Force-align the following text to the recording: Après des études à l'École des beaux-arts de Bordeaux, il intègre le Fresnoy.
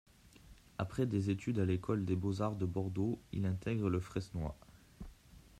Après 0.79 1.05
des 1.05 1.29
études 1.29 1.59
à 1.59 1.65
l'École 1.67 2.05
des 2.05 2.15
beaux-arts 2.15 2.55
de 2.55 2.65
Bordeaux, 2.65 3.19
il 3.33 3.45
intègre 3.45 3.87
le 3.87 3.99
Fresnoy. 3.99 4.51